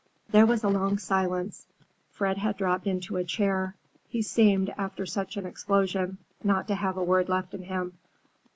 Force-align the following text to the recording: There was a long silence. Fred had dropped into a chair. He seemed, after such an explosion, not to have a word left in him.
There 0.31 0.47
was 0.47 0.63
a 0.63 0.67
long 0.67 0.97
silence. 0.97 1.67
Fred 2.09 2.39
had 2.39 2.57
dropped 2.57 2.87
into 2.87 3.17
a 3.17 3.23
chair. 3.23 3.75
He 4.09 4.23
seemed, 4.23 4.73
after 4.75 5.05
such 5.05 5.37
an 5.37 5.45
explosion, 5.45 6.17
not 6.43 6.67
to 6.69 6.73
have 6.75 6.97
a 6.97 7.03
word 7.03 7.29
left 7.29 7.53
in 7.53 7.61
him. 7.61 7.99